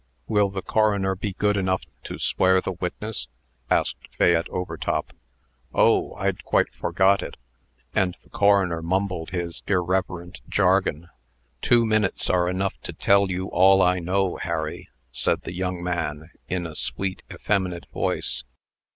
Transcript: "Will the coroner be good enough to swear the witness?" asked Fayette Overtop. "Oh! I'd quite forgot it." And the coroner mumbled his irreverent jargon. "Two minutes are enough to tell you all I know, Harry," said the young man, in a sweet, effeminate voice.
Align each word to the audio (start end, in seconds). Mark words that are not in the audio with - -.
"Will 0.27 0.49
the 0.49 0.63
coroner 0.63 1.13
be 1.13 1.33
good 1.33 1.55
enough 1.55 1.83
to 2.05 2.17
swear 2.17 2.59
the 2.59 2.71
witness?" 2.71 3.27
asked 3.69 4.07
Fayette 4.17 4.49
Overtop. 4.49 5.13
"Oh! 5.75 6.15
I'd 6.15 6.43
quite 6.43 6.73
forgot 6.73 7.21
it." 7.21 7.37
And 7.93 8.17
the 8.23 8.31
coroner 8.31 8.81
mumbled 8.81 9.29
his 9.29 9.61
irreverent 9.67 10.39
jargon. 10.49 11.09
"Two 11.61 11.85
minutes 11.85 12.31
are 12.31 12.49
enough 12.49 12.81
to 12.81 12.93
tell 12.93 13.29
you 13.29 13.49
all 13.49 13.83
I 13.83 13.99
know, 13.99 14.37
Harry," 14.37 14.89
said 15.11 15.41
the 15.41 15.53
young 15.53 15.83
man, 15.83 16.31
in 16.49 16.65
a 16.65 16.75
sweet, 16.75 17.21
effeminate 17.31 17.85
voice. 17.93 18.43